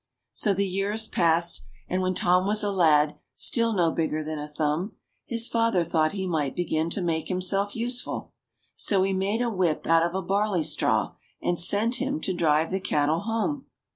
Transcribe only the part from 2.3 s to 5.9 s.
was a lad, still no bigger than a thumb, his father